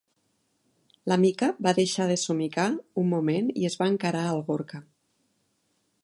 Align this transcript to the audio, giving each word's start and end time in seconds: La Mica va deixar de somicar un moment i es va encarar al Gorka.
La 1.11 1.17
Mica 1.23 1.49
va 1.65 1.73
deixar 1.79 2.07
de 2.11 2.15
somicar 2.21 2.65
un 3.01 3.11
moment 3.11 3.51
i 3.65 3.69
es 3.69 3.75
va 3.81 3.89
encarar 3.93 4.23
al 4.31 4.41
Gorka. 4.49 4.81